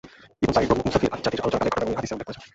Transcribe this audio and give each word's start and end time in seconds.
ইবন 0.41 0.51
জারীর 0.55 0.69
প্রমুখ 0.69 0.85
মুফাসসির 0.87 1.13
আদ 1.15 1.21
জাতির 1.25 1.41
আলোচনাকালে 1.45 1.69
এ 1.69 1.73
ঘটনার 1.73 1.83
এবং 1.87 1.93
এ 1.95 1.97
হাদীসের 1.97 2.15
উল্লেখ 2.15 2.27
করেছেন। 2.29 2.43